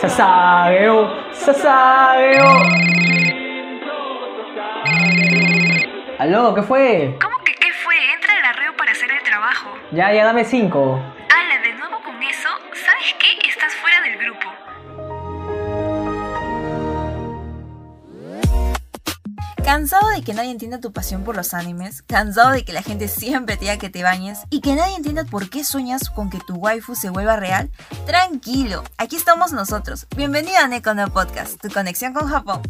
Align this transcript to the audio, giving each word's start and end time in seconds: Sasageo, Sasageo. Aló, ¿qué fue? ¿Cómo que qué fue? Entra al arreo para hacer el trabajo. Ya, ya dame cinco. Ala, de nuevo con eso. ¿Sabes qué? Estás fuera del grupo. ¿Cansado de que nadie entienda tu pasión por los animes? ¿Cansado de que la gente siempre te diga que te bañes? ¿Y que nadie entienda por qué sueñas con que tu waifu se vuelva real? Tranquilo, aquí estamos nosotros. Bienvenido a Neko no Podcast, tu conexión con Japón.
Sasageo, 0.00 1.12
Sasageo. 1.34 2.48
Aló, 6.18 6.54
¿qué 6.54 6.62
fue? 6.62 7.18
¿Cómo 7.20 7.36
que 7.44 7.52
qué 7.52 7.70
fue? 7.84 7.94
Entra 8.14 8.32
al 8.32 8.44
arreo 8.46 8.74
para 8.78 8.92
hacer 8.92 9.10
el 9.10 9.22
trabajo. 9.22 9.68
Ya, 9.90 10.10
ya 10.10 10.24
dame 10.24 10.44
cinco. 10.44 10.98
Ala, 11.28 11.60
de 11.60 11.74
nuevo 11.74 12.00
con 12.02 12.22
eso. 12.22 12.48
¿Sabes 12.72 13.14
qué? 13.18 13.46
Estás 13.46 13.74
fuera 13.74 14.00
del 14.00 14.16
grupo. 14.16 14.50
¿Cansado 19.70 20.08
de 20.08 20.22
que 20.22 20.34
nadie 20.34 20.50
entienda 20.50 20.80
tu 20.80 20.92
pasión 20.92 21.22
por 21.22 21.36
los 21.36 21.54
animes? 21.54 22.02
¿Cansado 22.02 22.50
de 22.50 22.64
que 22.64 22.72
la 22.72 22.82
gente 22.82 23.06
siempre 23.06 23.54
te 23.54 23.66
diga 23.66 23.76
que 23.78 23.88
te 23.88 24.02
bañes? 24.02 24.40
¿Y 24.50 24.62
que 24.62 24.74
nadie 24.74 24.96
entienda 24.96 25.22
por 25.22 25.48
qué 25.48 25.62
sueñas 25.62 26.10
con 26.10 26.28
que 26.28 26.40
tu 26.40 26.56
waifu 26.56 26.96
se 26.96 27.08
vuelva 27.08 27.36
real? 27.36 27.70
Tranquilo, 28.04 28.82
aquí 28.98 29.14
estamos 29.14 29.52
nosotros. 29.52 30.08
Bienvenido 30.16 30.58
a 30.58 30.66
Neko 30.66 30.92
no 30.94 31.06
Podcast, 31.12 31.60
tu 31.62 31.68
conexión 31.68 32.12
con 32.12 32.26
Japón. 32.26 32.62